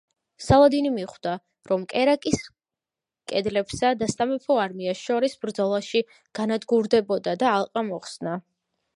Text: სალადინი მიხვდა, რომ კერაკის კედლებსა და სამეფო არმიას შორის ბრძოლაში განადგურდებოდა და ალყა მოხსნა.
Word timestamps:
სალადინი 0.43 0.91
მიხვდა, 0.93 1.31
რომ 1.71 1.83
კერაკის 1.91 2.39
კედლებსა 3.31 3.91
და 3.99 4.07
სამეფო 4.13 4.57
არმიას 4.63 5.03
შორის 5.09 5.35
ბრძოლაში 5.45 6.01
განადგურდებოდა 6.39 7.35
და 7.45 7.53
ალყა 7.59 7.85
მოხსნა. 7.91 8.35